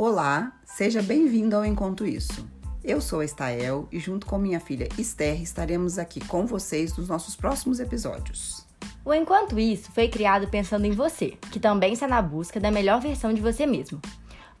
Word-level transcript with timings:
Olá, 0.00 0.52
seja 0.64 1.02
bem-vindo 1.02 1.56
ao 1.56 1.64
Encontro 1.64 2.06
Isso. 2.06 2.48
Eu 2.84 3.00
sou 3.00 3.18
a 3.18 3.24
Estael 3.24 3.88
e, 3.90 3.98
junto 3.98 4.26
com 4.26 4.38
minha 4.38 4.60
filha 4.60 4.88
Esther, 4.96 5.42
estaremos 5.42 5.98
aqui 5.98 6.24
com 6.24 6.46
vocês 6.46 6.96
nos 6.96 7.08
nossos 7.08 7.34
próximos 7.34 7.80
episódios. 7.80 8.64
O 9.04 9.12
Enquanto 9.12 9.58
Isso 9.58 9.90
foi 9.90 10.06
criado 10.06 10.46
pensando 10.46 10.84
em 10.84 10.92
você, 10.92 11.36
que 11.50 11.58
também 11.58 11.94
está 11.94 12.06
na 12.06 12.22
busca 12.22 12.60
da 12.60 12.70
melhor 12.70 13.00
versão 13.00 13.34
de 13.34 13.40
você 13.40 13.66
mesmo. 13.66 14.00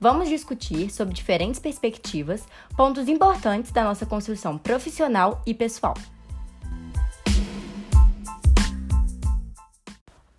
Vamos 0.00 0.28
discutir 0.28 0.90
sobre 0.90 1.14
diferentes 1.14 1.60
perspectivas, 1.60 2.42
pontos 2.76 3.06
importantes 3.06 3.70
da 3.70 3.84
nossa 3.84 4.04
construção 4.04 4.58
profissional 4.58 5.40
e 5.46 5.54
pessoal. 5.54 5.94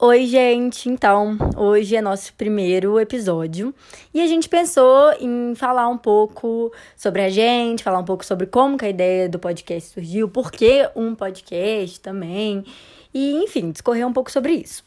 Oi, 0.02 0.28
gente! 0.28 0.88
Então, 0.88 1.38
hoje 1.58 1.94
é 1.94 2.02
nosso 2.02 2.34
primeiro 2.36 2.98
episódio 2.98 3.76
e 4.14 4.22
a 4.22 4.28
gente 4.28 4.48
pensou 4.48 5.12
em 5.20 5.54
falar 5.56 5.90
um 5.90 5.98
pouco 5.98 6.72
sobre 6.96 7.22
a 7.22 7.30
gente, 7.30 7.84
falar 7.84 8.00
um 8.00 8.06
pouco 8.06 8.26
sobre 8.26 8.48
como 8.48 8.78
que 8.78 8.86
a 8.86 8.90
ideia 8.90 9.28
do 9.28 9.38
podcast 9.38 9.90
surgiu, 9.90 10.30
por 10.30 10.54
que 10.54 10.90
um 10.96 11.14
podcast 11.14 12.00
também, 12.00 12.64
e 13.14 13.44
enfim, 13.44 13.72
discorrer 13.72 14.08
um 14.08 14.14
pouco 14.14 14.32
sobre 14.32 14.54
isso. 14.54 14.86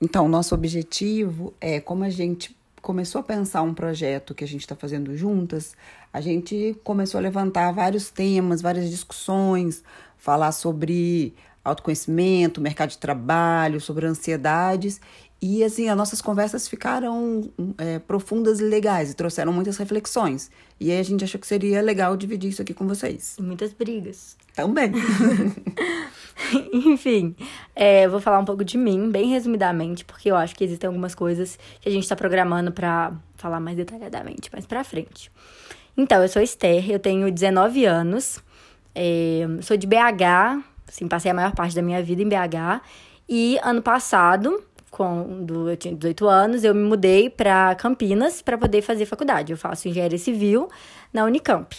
Então, 0.00 0.30
nosso 0.30 0.54
objetivo 0.54 1.52
é 1.60 1.78
como 1.78 2.04
a 2.04 2.10
gente 2.10 2.56
começou 2.80 3.20
a 3.20 3.24
pensar 3.24 3.60
um 3.60 3.74
projeto 3.74 4.34
que 4.34 4.44
a 4.44 4.48
gente 4.48 4.62
está 4.62 4.74
fazendo 4.74 5.14
juntas, 5.14 5.76
a 6.10 6.22
gente 6.22 6.74
começou 6.82 7.18
a 7.18 7.20
levantar 7.20 7.70
vários 7.72 8.08
temas, 8.08 8.62
várias 8.62 8.88
discussões, 8.88 9.84
falar 10.16 10.52
sobre 10.52 11.34
autoconhecimento, 11.64 12.60
mercado 12.60 12.90
de 12.90 12.98
trabalho, 12.98 13.80
sobre 13.80 14.06
ansiedades. 14.06 15.00
E 15.40 15.62
assim, 15.62 15.88
as 15.88 15.96
nossas 15.96 16.22
conversas 16.22 16.66
ficaram 16.66 17.50
é, 17.76 17.98
profundas 17.98 18.60
e 18.60 18.64
legais 18.64 19.10
e 19.10 19.14
trouxeram 19.14 19.52
muitas 19.52 19.76
reflexões. 19.76 20.50
E 20.80 20.90
aí 20.90 20.98
a 20.98 21.02
gente 21.02 21.24
achou 21.24 21.40
que 21.40 21.46
seria 21.46 21.82
legal 21.82 22.16
dividir 22.16 22.50
isso 22.50 22.62
aqui 22.62 22.72
com 22.72 22.86
vocês. 22.86 23.36
Muitas 23.38 23.72
brigas. 23.72 24.36
Também. 24.54 24.92
Enfim, 26.72 27.36
é, 27.74 28.08
vou 28.08 28.20
falar 28.20 28.38
um 28.38 28.44
pouco 28.44 28.64
de 28.64 28.78
mim, 28.78 29.10
bem 29.10 29.28
resumidamente, 29.28 30.04
porque 30.04 30.30
eu 30.30 30.36
acho 30.36 30.54
que 30.54 30.64
existem 30.64 30.88
algumas 30.88 31.14
coisas 31.14 31.58
que 31.80 31.88
a 31.88 31.92
gente 31.92 32.04
está 32.04 32.16
programando 32.16 32.72
para 32.72 33.12
falar 33.36 33.60
mais 33.60 33.76
detalhadamente 33.76 34.50
mais 34.52 34.66
pra 34.66 34.82
frente. 34.82 35.30
Então, 35.96 36.22
eu 36.22 36.28
sou 36.28 36.42
Esther, 36.42 36.90
eu 36.90 36.98
tenho 36.98 37.30
19 37.30 37.84
anos, 37.84 38.40
é, 38.94 39.46
sou 39.60 39.76
de 39.76 39.86
BH, 39.86 40.64
Assim, 40.94 41.08
passei 41.08 41.32
a 41.32 41.34
maior 41.34 41.52
parte 41.52 41.74
da 41.74 41.82
minha 41.82 42.00
vida 42.00 42.22
em 42.22 42.28
BH. 42.28 42.80
E 43.28 43.58
ano 43.64 43.82
passado, 43.82 44.62
quando 44.92 45.68
eu 45.68 45.76
tinha 45.76 45.92
18 45.92 46.28
anos, 46.28 46.62
eu 46.62 46.72
me 46.72 46.84
mudei 46.84 47.28
para 47.28 47.74
Campinas 47.74 48.40
para 48.40 48.56
poder 48.56 48.80
fazer 48.80 49.04
faculdade. 49.04 49.50
Eu 49.50 49.58
faço 49.58 49.88
engenharia 49.88 50.18
civil 50.18 50.68
na 51.12 51.24
Unicamp. 51.24 51.76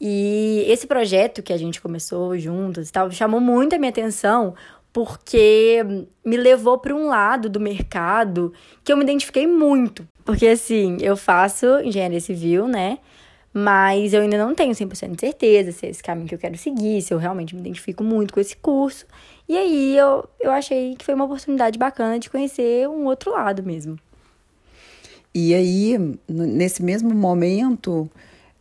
E 0.00 0.64
esse 0.68 0.86
projeto 0.86 1.42
que 1.42 1.52
a 1.52 1.56
gente 1.56 1.80
começou 1.80 2.38
juntos 2.38 2.88
e 2.88 2.92
tal, 2.92 3.10
chamou 3.10 3.40
muito 3.40 3.74
a 3.74 3.78
minha 3.78 3.90
atenção 3.90 4.54
porque 4.92 5.84
me 6.24 6.36
levou 6.36 6.78
para 6.78 6.94
um 6.94 7.08
lado 7.08 7.48
do 7.48 7.58
mercado 7.58 8.52
que 8.84 8.92
eu 8.92 8.96
me 8.96 9.02
identifiquei 9.02 9.48
muito. 9.48 10.06
Porque 10.24 10.46
assim, 10.46 10.98
eu 11.00 11.16
faço 11.16 11.80
engenharia 11.80 12.20
civil, 12.20 12.68
né? 12.68 12.98
Mas 13.56 14.12
eu 14.12 14.22
ainda 14.22 14.36
não 14.36 14.52
tenho 14.52 14.72
100% 14.72 15.14
de 15.14 15.20
certeza 15.20 15.70
se 15.70 15.86
é 15.86 15.90
esse 15.90 16.02
caminho 16.02 16.26
que 16.26 16.34
eu 16.34 16.38
quero 16.40 16.58
seguir, 16.58 17.00
se 17.00 17.14
eu 17.14 17.18
realmente 17.18 17.54
me 17.54 17.60
identifico 17.60 18.02
muito 18.02 18.34
com 18.34 18.40
esse 18.40 18.56
curso. 18.56 19.06
E 19.48 19.56
aí 19.56 19.96
eu, 19.96 20.28
eu 20.40 20.50
achei 20.50 20.96
que 20.96 21.04
foi 21.04 21.14
uma 21.14 21.24
oportunidade 21.24 21.78
bacana 21.78 22.18
de 22.18 22.28
conhecer 22.28 22.88
um 22.88 23.04
outro 23.04 23.30
lado 23.30 23.62
mesmo. 23.62 23.96
E 25.32 25.54
aí, 25.54 25.96
nesse 26.28 26.82
mesmo 26.82 27.14
momento 27.14 28.10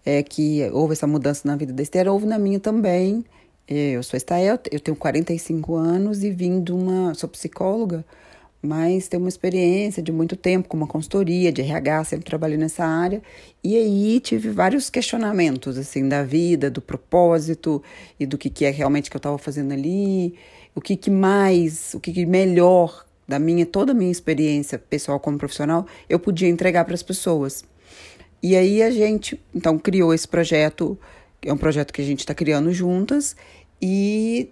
é, 0.06 0.22
que 0.22 0.70
houve 0.72 0.94
essa 0.94 1.08
mudança 1.08 1.48
na 1.48 1.56
vida 1.56 1.74
da 1.74 1.82
Esther, 1.82 2.08
houve 2.08 2.28
na 2.28 2.38
minha 2.38 2.60
também. 2.60 3.26
É, 3.68 3.92
eu 3.92 4.04
sou 4.04 4.16
Estael, 4.16 4.60
eu 4.72 4.80
tenho 4.80 4.96
45 4.96 5.76
anos 5.76 6.24
e 6.24 6.30
vim 6.30 6.62
de 6.62 6.72
uma. 6.72 7.16
sou 7.16 7.28
psicóloga 7.28 8.06
mas 8.64 9.10
tenho 9.10 9.22
uma 9.22 9.28
experiência 9.28 10.02
de 10.02 10.10
muito 10.10 10.38
tempo 10.38 10.70
com 10.70 10.78
uma 10.78 10.88
consultoria 10.88 11.52
de 11.52 11.62
RH, 11.62 12.06
sempre 12.06 12.26
trabalhei 12.26 12.58
nessa 12.58 12.86
área, 12.86 13.22
e 13.62 13.76
aí 13.76 14.22
tive 14.22 14.50
vários 14.50 14.90
questionamentos 14.90 15.78
assim 15.78 16.08
da 16.08 16.24
vida, 16.24 16.72
do 16.72 16.82
propósito 16.82 17.84
e 18.18 18.26
do 18.26 18.38
que, 18.38 18.50
que 18.50 18.64
é 18.64 18.70
realmente 18.70 19.10
que 19.12 19.18
eu 19.18 19.20
estava 19.20 19.38
fazendo 19.38 19.74
ali, 19.74 20.36
o 20.74 20.80
que, 20.80 20.96
que 20.96 21.12
mais, 21.12 21.94
o 21.94 22.00
que, 22.00 22.14
que 22.14 22.26
melhor 22.26 23.06
da 23.28 23.38
minha 23.38 23.66
toda 23.66 23.92
a 23.92 23.96
minha 23.96 24.12
experiência 24.12 24.80
pessoal 24.80 25.20
como 25.20 25.38
profissional 25.38 25.86
eu 26.08 26.18
podia 26.18 26.48
entregar 26.48 26.86
para 26.86 26.96
as 26.96 27.04
pessoas. 27.04 27.66
E 28.42 28.56
aí 28.56 28.82
a 28.82 28.92
gente 28.92 29.38
então 29.54 29.78
criou 29.78 30.14
esse 30.14 30.28
projeto, 30.28 30.98
é 31.42 31.52
um 31.52 31.58
projeto 31.58 31.92
que 31.92 32.02
a 32.02 32.06
gente 32.06 32.20
está 32.20 32.34
criando 32.34 32.72
juntas 32.72 33.36
e 33.82 34.50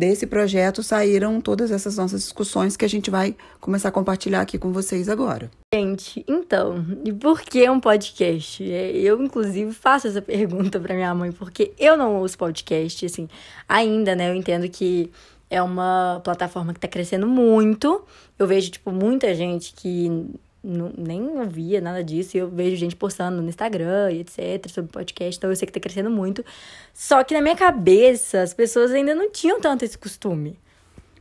desse 0.00 0.26
projeto 0.26 0.82
saíram 0.82 1.42
todas 1.42 1.70
essas 1.70 1.98
nossas 1.98 2.22
discussões 2.22 2.74
que 2.74 2.86
a 2.86 2.88
gente 2.88 3.10
vai 3.10 3.36
começar 3.60 3.90
a 3.90 3.92
compartilhar 3.92 4.40
aqui 4.40 4.58
com 4.58 4.72
vocês 4.72 5.10
agora. 5.10 5.50
Gente, 5.74 6.24
então, 6.26 6.82
e 7.04 7.12
por 7.12 7.42
que 7.42 7.68
um 7.68 7.78
podcast? 7.78 8.64
É, 8.64 8.92
eu, 8.92 9.22
inclusive, 9.22 9.70
faço 9.74 10.08
essa 10.08 10.22
pergunta 10.22 10.80
para 10.80 10.94
minha 10.94 11.14
mãe, 11.14 11.30
porque 11.30 11.72
eu 11.78 11.98
não 11.98 12.16
ouço 12.16 12.38
podcast, 12.38 13.04
assim, 13.04 13.28
ainda, 13.68 14.16
né? 14.16 14.30
Eu 14.30 14.34
entendo 14.34 14.66
que 14.70 15.10
é 15.50 15.60
uma 15.60 16.22
plataforma 16.24 16.72
que 16.72 16.80
tá 16.80 16.88
crescendo 16.88 17.26
muito. 17.26 18.02
Eu 18.38 18.46
vejo, 18.46 18.70
tipo, 18.70 18.90
muita 18.90 19.34
gente 19.34 19.74
que 19.74 20.30
não, 20.62 20.92
nem 20.96 21.22
ouvia 21.38 21.80
nada 21.80 22.04
disso. 22.04 22.36
E 22.36 22.40
eu 22.40 22.48
vejo 22.48 22.76
gente 22.76 22.96
postando 22.96 23.40
no 23.40 23.48
Instagram 23.48 24.12
e 24.12 24.20
etc. 24.20 24.68
sobre 24.68 24.90
podcast. 24.92 25.38
Então 25.38 25.50
eu 25.50 25.56
sei 25.56 25.66
que 25.66 25.72
tá 25.72 25.80
crescendo 25.80 26.10
muito. 26.10 26.44
Só 26.92 27.24
que 27.24 27.34
na 27.34 27.40
minha 27.40 27.56
cabeça, 27.56 28.42
as 28.42 28.52
pessoas 28.52 28.90
ainda 28.90 29.14
não 29.14 29.30
tinham 29.30 29.60
tanto 29.60 29.84
esse 29.84 29.96
costume. 29.96 30.58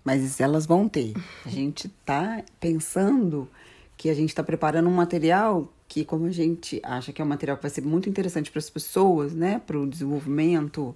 Mas 0.03 0.39
elas 0.39 0.65
vão 0.65 0.87
ter. 0.87 1.13
A 1.45 1.49
gente 1.49 1.89
tá 2.05 2.43
pensando 2.59 3.49
que 3.97 4.09
a 4.09 4.13
gente 4.13 4.29
está 4.29 4.43
preparando 4.43 4.87
um 4.87 4.93
material 4.93 5.71
que, 5.87 6.05
como 6.05 6.25
a 6.25 6.31
gente 6.31 6.79
acha 6.83 7.11
que 7.11 7.21
é 7.21 7.25
um 7.25 7.27
material 7.27 7.57
que 7.57 7.63
vai 7.63 7.71
ser 7.71 7.81
muito 7.81 8.07
interessante 8.07 8.51
para 8.51 8.59
as 8.59 8.69
pessoas, 8.69 9.33
né? 9.33 9.61
Para 9.65 9.77
o 9.77 9.87
desenvolvimento 9.87 10.95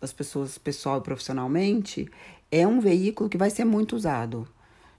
das 0.00 0.12
pessoas 0.12 0.58
pessoal 0.58 0.98
e 0.98 1.02
profissionalmente, 1.02 2.08
é 2.50 2.66
um 2.66 2.80
veículo 2.80 3.30
que 3.30 3.38
vai 3.38 3.50
ser 3.50 3.64
muito 3.64 3.94
usado 3.94 4.48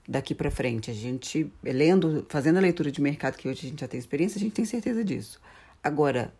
daqui 0.08 0.34
para 0.34 0.50
frente. 0.50 0.90
A 0.90 0.94
gente, 0.94 1.50
lendo, 1.62 2.24
fazendo 2.28 2.56
a 2.58 2.60
leitura 2.60 2.90
de 2.90 3.00
mercado 3.00 3.36
que 3.36 3.48
hoje 3.48 3.66
a 3.66 3.70
gente 3.70 3.80
já 3.80 3.88
tem 3.88 3.98
experiência, 3.98 4.38
a 4.38 4.40
gente 4.40 4.52
tem 4.52 4.64
certeza 4.64 5.04
disso. 5.04 5.40
Agora, 5.82 6.32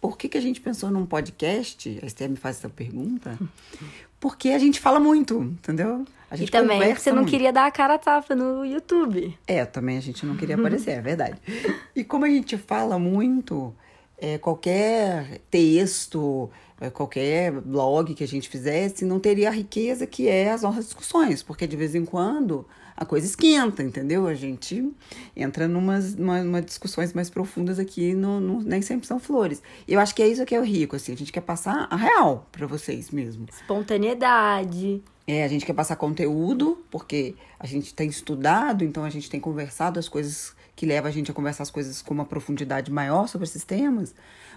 por 0.00 0.16
que, 0.16 0.28
que 0.28 0.38
a 0.38 0.40
gente 0.40 0.60
pensou 0.60 0.90
num 0.90 1.04
podcast? 1.04 1.98
A 2.02 2.06
Esther 2.06 2.30
me 2.30 2.36
faz 2.36 2.58
essa 2.58 2.68
pergunta. 2.68 3.38
Porque 4.18 4.50
a 4.50 4.58
gente 4.58 4.80
fala 4.80 4.98
muito, 4.98 5.42
entendeu? 5.42 6.06
A 6.30 6.36
gente 6.36 6.48
e 6.48 6.50
também 6.50 6.94
você 6.94 7.10
não 7.10 7.18
muito. 7.18 7.30
queria 7.30 7.52
dar 7.52 7.66
a 7.66 7.70
cara 7.70 7.94
a 7.94 7.98
tapa 7.98 8.34
no 8.34 8.64
YouTube. 8.64 9.38
É, 9.46 9.66
também 9.66 9.98
a 9.98 10.00
gente 10.00 10.24
não 10.24 10.34
queria 10.34 10.56
aparecer, 10.56 10.92
é 10.92 11.00
verdade. 11.02 11.38
E 11.94 12.02
como 12.02 12.24
a 12.24 12.28
gente 12.28 12.56
fala 12.56 12.98
muito, 12.98 13.74
é, 14.18 14.38
qualquer 14.38 15.40
texto, 15.50 16.50
é, 16.80 16.90
qualquer 16.90 17.52
blog 17.52 18.14
que 18.14 18.24
a 18.24 18.28
gente 18.28 18.48
fizesse, 18.48 19.04
não 19.04 19.20
teria 19.20 19.48
a 19.48 19.52
riqueza 19.52 20.06
que 20.06 20.28
é 20.28 20.50
as 20.50 20.62
nossas 20.62 20.86
discussões, 20.86 21.42
porque 21.42 21.66
de 21.66 21.76
vez 21.76 21.94
em 21.94 22.04
quando 22.04 22.66
a 22.96 23.04
coisa 23.04 23.26
esquenta, 23.26 23.82
entendeu? 23.82 24.26
A 24.26 24.34
gente 24.34 24.92
entra 25.34 25.66
numas 25.66 26.14
numa, 26.14 26.62
discussões 26.62 27.12
mais 27.12 27.28
profundas 27.28 27.78
aqui, 27.78 28.14
no, 28.14 28.38
no, 28.40 28.62
nem 28.62 28.80
sempre 28.82 29.06
são 29.06 29.18
flores. 29.18 29.62
E 29.86 29.92
eu 29.92 30.00
acho 30.00 30.14
que 30.14 30.22
é 30.22 30.28
isso 30.28 30.44
que 30.44 30.54
é 30.54 30.60
o 30.60 30.64
rico, 30.64 30.94
assim, 30.94 31.12
a 31.12 31.16
gente 31.16 31.32
quer 31.32 31.40
passar 31.40 31.88
a 31.90 31.96
real 31.96 32.46
para 32.52 32.66
vocês 32.66 33.10
mesmo. 33.10 33.46
Espontaneidade. 33.52 35.02
É, 35.26 35.42
a 35.42 35.48
gente 35.48 35.64
quer 35.64 35.72
passar 35.72 35.96
conteúdo, 35.96 36.84
porque 36.90 37.34
a 37.58 37.66
gente 37.66 37.94
tem 37.94 38.08
estudado, 38.08 38.84
então 38.84 39.04
a 39.04 39.10
gente 39.10 39.28
tem 39.30 39.40
conversado 39.40 39.98
as 39.98 40.08
coisas 40.08 40.54
que 40.76 40.86
levam 40.86 41.08
a 41.08 41.12
gente 41.12 41.30
a 41.30 41.34
conversar 41.34 41.62
as 41.62 41.70
coisas 41.70 42.02
com 42.02 42.12
uma 42.12 42.24
profundidade 42.24 42.90
maior 42.90 43.28
sobre 43.28 43.46
esses 43.46 43.64
temas. 43.64 44.14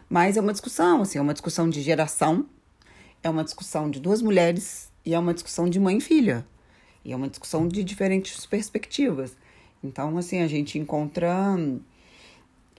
Mas 0.09 0.37
é 0.37 0.41
uma 0.41 0.51
discussão, 0.51 1.01
assim, 1.01 1.17
é 1.17 1.21
uma 1.21 1.33
discussão 1.33 1.69
de 1.69 1.81
geração, 1.81 2.45
é 3.23 3.29
uma 3.29 3.43
discussão 3.43 3.89
de 3.89 3.99
duas 3.99 4.21
mulheres 4.21 4.91
e 5.05 5.13
é 5.13 5.19
uma 5.19 5.33
discussão 5.33 5.69
de 5.69 5.79
mãe 5.79 5.97
e 5.97 6.01
filha. 6.01 6.45
E 7.03 7.11
é 7.11 7.15
uma 7.15 7.27
discussão 7.27 7.67
de 7.67 7.83
diferentes 7.83 8.45
perspectivas. 8.45 9.35
Então, 9.83 10.17
assim, 10.17 10.41
a 10.41 10.47
gente 10.47 10.79
encontra 10.79 11.57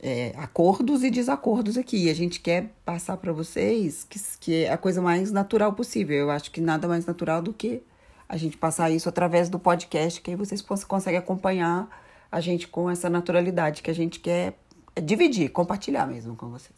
é, 0.02 0.32
acordos 0.36 1.02
e 1.02 1.10
desacordos 1.10 1.76
aqui. 1.76 2.04
E 2.04 2.10
a 2.10 2.14
gente 2.14 2.40
quer 2.40 2.72
passar 2.84 3.16
para 3.16 3.32
vocês 3.32 4.04
que, 4.04 4.20
que 4.40 4.64
é 4.64 4.72
a 4.72 4.78
coisa 4.78 5.00
mais 5.00 5.30
natural 5.30 5.72
possível. 5.72 6.16
Eu 6.16 6.30
acho 6.30 6.50
que 6.50 6.60
nada 6.60 6.88
mais 6.88 7.06
natural 7.06 7.42
do 7.42 7.52
que 7.52 7.82
a 8.28 8.36
gente 8.36 8.56
passar 8.56 8.90
isso 8.90 9.08
através 9.08 9.48
do 9.48 9.58
podcast, 9.58 10.20
que 10.20 10.30
aí 10.30 10.36
vocês 10.36 10.60
conseguem 10.60 11.18
acompanhar 11.18 11.88
a 12.30 12.40
gente 12.40 12.68
com 12.68 12.90
essa 12.90 13.08
naturalidade 13.08 13.82
que 13.82 13.90
a 13.90 13.94
gente 13.94 14.20
quer 14.20 14.58
dividir, 15.02 15.50
compartilhar 15.50 16.06
mesmo 16.06 16.36
com 16.36 16.48
vocês. 16.48 16.76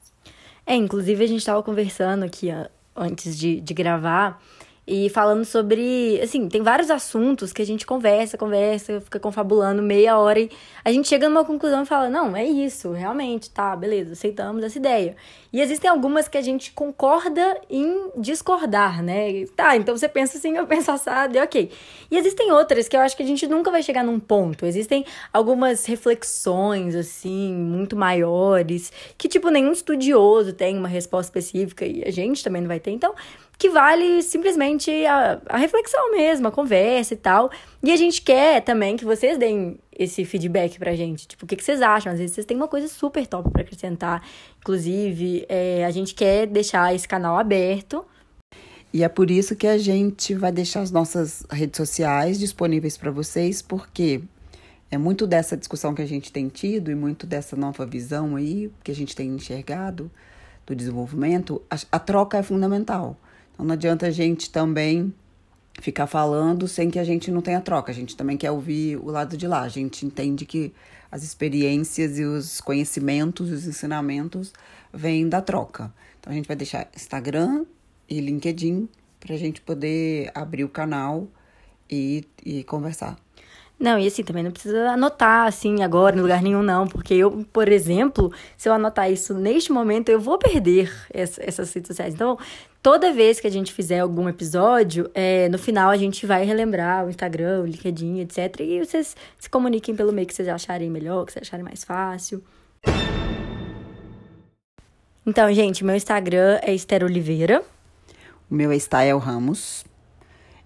É, 0.66 0.74
inclusive 0.74 1.24
a 1.24 1.26
gente 1.26 1.38
estava 1.38 1.62
conversando 1.62 2.24
aqui 2.24 2.48
antes 2.94 3.36
de, 3.36 3.60
de 3.60 3.74
gravar 3.74 4.42
e 4.92 5.08
falando 5.08 5.44
sobre, 5.44 6.18
assim, 6.20 6.48
tem 6.48 6.62
vários 6.62 6.90
assuntos 6.90 7.52
que 7.52 7.62
a 7.62 7.64
gente 7.64 7.86
conversa, 7.86 8.36
conversa, 8.36 9.00
fica 9.00 9.20
confabulando 9.20 9.80
meia 9.80 10.18
hora 10.18 10.40
e 10.40 10.50
a 10.84 10.90
gente 10.90 11.06
chega 11.06 11.28
numa 11.28 11.44
conclusão 11.44 11.84
e 11.84 11.86
fala: 11.86 12.10
"Não, 12.10 12.36
é 12.36 12.44
isso, 12.44 12.90
realmente, 12.90 13.48
tá, 13.50 13.76
beleza, 13.76 14.14
aceitamos 14.14 14.64
essa 14.64 14.76
ideia". 14.76 15.14
E 15.52 15.60
existem 15.60 15.88
algumas 15.88 16.26
que 16.26 16.36
a 16.36 16.42
gente 16.42 16.72
concorda 16.72 17.60
em 17.70 18.10
discordar, 18.16 19.00
né? 19.00 19.46
Tá, 19.54 19.76
então 19.76 19.96
você 19.96 20.08
pensa 20.08 20.38
assim, 20.38 20.56
eu 20.56 20.66
penso 20.66 20.90
assado, 20.90 21.36
e 21.36 21.40
OK. 21.40 21.70
E 22.10 22.16
existem 22.18 22.50
outras 22.50 22.88
que 22.88 22.96
eu 22.96 23.00
acho 23.00 23.16
que 23.16 23.22
a 23.22 23.26
gente 23.26 23.46
nunca 23.46 23.70
vai 23.70 23.84
chegar 23.84 24.02
num 24.02 24.18
ponto. 24.18 24.66
Existem 24.66 25.04
algumas 25.32 25.86
reflexões 25.86 26.96
assim, 26.96 27.54
muito 27.54 27.94
maiores, 27.94 28.92
que 29.16 29.28
tipo 29.28 29.50
nenhum 29.50 29.70
estudioso 29.70 30.52
tem 30.52 30.76
uma 30.76 30.88
resposta 30.88 31.28
específica 31.28 31.86
e 31.86 32.02
a 32.04 32.10
gente 32.10 32.42
também 32.42 32.60
não 32.62 32.68
vai 32.68 32.80
ter. 32.80 32.90
Então, 32.90 33.14
que 33.60 33.68
vale 33.68 34.22
simplesmente 34.22 34.90
a, 35.04 35.38
a 35.46 35.58
reflexão 35.58 36.10
mesmo, 36.12 36.48
a 36.48 36.50
conversa 36.50 37.12
e 37.12 37.16
tal. 37.18 37.50
E 37.82 37.92
a 37.92 37.96
gente 37.96 38.22
quer 38.22 38.62
também 38.62 38.96
que 38.96 39.04
vocês 39.04 39.36
deem 39.36 39.78
esse 39.92 40.24
feedback 40.24 40.78
pra 40.78 40.96
gente. 40.96 41.28
Tipo, 41.28 41.44
o 41.44 41.46
que, 41.46 41.56
que 41.56 41.62
vocês 41.62 41.82
acham? 41.82 42.10
Às 42.10 42.18
vezes 42.18 42.34
vocês 42.34 42.46
têm 42.46 42.56
uma 42.56 42.66
coisa 42.66 42.88
super 42.88 43.26
top 43.26 43.50
para 43.50 43.60
acrescentar. 43.60 44.26
Inclusive, 44.60 45.44
é, 45.46 45.84
a 45.84 45.90
gente 45.90 46.14
quer 46.14 46.46
deixar 46.46 46.94
esse 46.94 47.06
canal 47.06 47.38
aberto. 47.38 48.02
E 48.94 49.04
é 49.04 49.08
por 49.10 49.30
isso 49.30 49.54
que 49.54 49.66
a 49.66 49.76
gente 49.76 50.34
vai 50.34 50.50
deixar 50.50 50.80
as 50.80 50.90
nossas 50.90 51.44
redes 51.50 51.76
sociais 51.76 52.38
disponíveis 52.38 52.96
para 52.96 53.10
vocês, 53.10 53.60
porque 53.60 54.22
é 54.90 54.96
muito 54.96 55.26
dessa 55.26 55.54
discussão 55.54 55.94
que 55.94 56.00
a 56.00 56.06
gente 56.06 56.32
tem 56.32 56.48
tido 56.48 56.90
e 56.90 56.94
muito 56.94 57.26
dessa 57.26 57.54
nova 57.56 57.84
visão 57.84 58.36
aí 58.36 58.72
que 58.82 58.90
a 58.90 58.94
gente 58.94 59.14
tem 59.14 59.28
enxergado 59.28 60.10
do 60.66 60.74
desenvolvimento, 60.74 61.60
a, 61.70 61.76
a 61.92 61.98
troca 61.98 62.38
é 62.38 62.42
fundamental. 62.42 63.18
Então 63.60 63.66
não 63.66 63.74
adianta 63.74 64.06
a 64.06 64.10
gente 64.10 64.48
também 64.48 65.12
ficar 65.82 66.06
falando 66.06 66.66
sem 66.66 66.88
que 66.90 66.98
a 66.98 67.04
gente 67.04 67.30
não 67.30 67.42
tenha 67.42 67.60
troca. 67.60 67.92
A 67.92 67.94
gente 67.94 68.16
também 68.16 68.34
quer 68.34 68.50
ouvir 68.50 68.96
o 68.96 69.10
lado 69.10 69.36
de 69.36 69.46
lá. 69.46 69.60
A 69.60 69.68
gente 69.68 70.06
entende 70.06 70.46
que 70.46 70.72
as 71.12 71.22
experiências 71.22 72.18
e 72.18 72.24
os 72.24 72.58
conhecimentos 72.62 73.50
e 73.50 73.52
os 73.52 73.66
ensinamentos 73.66 74.50
vêm 74.90 75.28
da 75.28 75.42
troca. 75.42 75.92
Então 76.18 76.32
a 76.32 76.34
gente 76.34 76.46
vai 76.46 76.56
deixar 76.56 76.88
Instagram 76.96 77.66
e 78.08 78.18
LinkedIn 78.22 78.88
para 79.20 79.34
a 79.34 79.38
gente 79.38 79.60
poder 79.60 80.30
abrir 80.34 80.64
o 80.64 80.68
canal 80.70 81.28
e, 81.90 82.24
e 82.42 82.64
conversar. 82.64 83.18
Não, 83.80 83.98
e 83.98 84.06
assim, 84.06 84.22
também 84.22 84.42
não 84.44 84.50
precisa 84.50 84.90
anotar 84.90 85.46
assim 85.46 85.82
agora 85.82 86.14
em 86.14 86.20
lugar 86.20 86.42
nenhum, 86.42 86.62
não. 86.62 86.86
Porque 86.86 87.14
eu, 87.14 87.46
por 87.50 87.66
exemplo, 87.66 88.30
se 88.54 88.68
eu 88.68 88.74
anotar 88.74 89.10
isso 89.10 89.32
neste 89.32 89.72
momento, 89.72 90.10
eu 90.10 90.20
vou 90.20 90.36
perder 90.36 90.92
essa, 91.10 91.42
essas 91.42 91.72
redes 91.72 91.88
sociais. 91.88 92.12
Então, 92.12 92.36
toda 92.82 93.10
vez 93.10 93.40
que 93.40 93.46
a 93.46 93.50
gente 93.50 93.72
fizer 93.72 94.00
algum 94.00 94.28
episódio, 94.28 95.10
é, 95.14 95.48
no 95.48 95.56
final 95.56 95.88
a 95.88 95.96
gente 95.96 96.26
vai 96.26 96.44
relembrar 96.44 97.06
o 97.06 97.08
Instagram, 97.08 97.62
o 97.62 97.66
LinkedIn, 97.66 98.20
etc. 98.20 98.60
E 98.60 98.84
vocês 98.84 99.16
se 99.38 99.48
comuniquem 99.48 99.96
pelo 99.96 100.12
meio 100.12 100.26
que 100.26 100.34
vocês 100.34 100.46
acharem 100.46 100.90
melhor, 100.90 101.24
que 101.24 101.32
vocês 101.32 101.48
acharem 101.48 101.64
mais 101.64 101.82
fácil. 101.82 102.44
Então, 105.24 105.50
gente, 105.54 105.82
meu 105.82 105.96
Instagram 105.96 106.58
é 106.60 106.74
Esther 106.74 107.02
Oliveira. 107.02 107.62
O 108.50 108.54
meu 108.54 108.70
é 108.70 108.76
Stael 108.76 109.16
Ramos. 109.16 109.84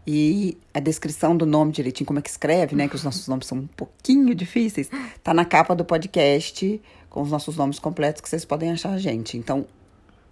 E 0.06 0.59
a 0.73 0.81
descrição 0.81 1.37
do 1.37 1.47
nome 1.47 1.73
direitinho, 1.73 2.06
como 2.06 2.19
é 2.19 2.23
que 2.23 2.29
escreve, 2.29 2.77
né? 2.77 2.89
Que 2.89 2.95
os 2.95 3.05
nossos 3.05 3.27
nomes 3.27 3.47
são 3.47 3.59
um 3.59 3.67
pouquinho 3.67 4.35
difíceis. 4.35 4.91
Tá 5.23 5.33
na 5.33 5.45
capa 5.45 5.75
do 5.75 5.85
podcast, 5.85 6.81
com 7.09 7.23
os 7.23 7.31
nossos 7.31 7.56
nomes 7.56 7.79
completos, 7.79 8.21
que 8.21 8.29
vocês 8.29 8.45
podem 8.45 8.71
achar 8.71 8.91
a 8.91 8.99
gente. 8.99 9.39
Então, 9.39 9.67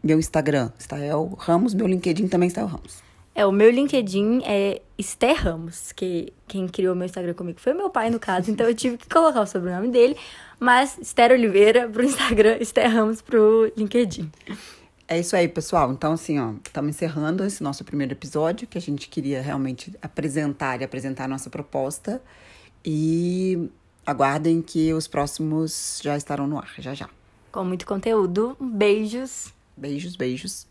meu 0.02 0.18
Instagram, 0.18 0.70
Stael 0.78 1.34
Ramos, 1.38 1.74
meu 1.74 1.86
LinkedIn 1.86 2.28
também 2.28 2.50
Stael 2.50 2.66
Ramos. 2.66 3.02
É, 3.34 3.46
o 3.46 3.52
meu 3.52 3.70
LinkedIn 3.70 4.42
é 4.44 4.82
Esther 4.98 5.42
Ramos, 5.42 5.90
que 5.92 6.32
quem 6.46 6.68
criou 6.68 6.94
meu 6.94 7.06
Instagram 7.06 7.32
comigo 7.32 7.58
foi 7.58 7.72
meu 7.72 7.88
pai, 7.88 8.10
no 8.10 8.20
caso, 8.20 8.50
então 8.50 8.68
eu 8.68 8.74
tive 8.74 8.98
que 8.98 9.08
colocar 9.08 9.40
o 9.40 9.46
sobrenome 9.46 9.88
dele. 9.88 10.16
Mas 10.60 10.98
Esther 10.98 11.32
Oliveira 11.32 11.88
pro 11.88 12.04
Instagram, 12.04 12.58
Esther 12.60 12.90
Ramos 12.90 13.22
pro 13.22 13.72
LinkedIn. 13.74 14.30
É 15.12 15.18
isso 15.18 15.36
aí, 15.36 15.46
pessoal. 15.46 15.92
Então, 15.92 16.12
assim, 16.12 16.38
ó, 16.38 16.54
estamos 16.64 16.88
encerrando 16.88 17.44
esse 17.44 17.62
nosso 17.62 17.84
primeiro 17.84 18.14
episódio, 18.14 18.66
que 18.66 18.78
a 18.78 18.80
gente 18.80 19.10
queria 19.10 19.42
realmente 19.42 19.94
apresentar 20.00 20.80
e 20.80 20.84
apresentar 20.84 21.24
a 21.24 21.28
nossa 21.28 21.50
proposta. 21.50 22.22
E 22.82 23.68
aguardem 24.06 24.62
que 24.62 24.90
os 24.94 25.06
próximos 25.06 26.00
já 26.02 26.16
estarão 26.16 26.46
no 26.46 26.56
ar, 26.56 26.72
já 26.78 26.94
já. 26.94 27.10
Com 27.52 27.62
muito 27.62 27.84
conteúdo. 27.84 28.56
Beijos. 28.58 29.52
Beijos, 29.76 30.16
beijos. 30.16 30.66